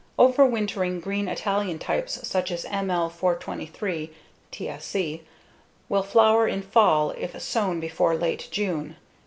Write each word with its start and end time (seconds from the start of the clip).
Overwintering 0.17 0.99
green 0.99 1.27
Italian 1.27 1.77
types 1.77 2.27
such 2.27 2.49
as 2.49 2.65
ML423 2.65 4.09
(TSC) 4.51 5.21
will 5.89 6.01
flower 6.01 6.47
in 6.47 6.63
fall 6.63 7.11
if 7.11 7.39
sown 7.39 7.79
before 7.79 8.15
late 8.17 8.47
June. 8.49 8.95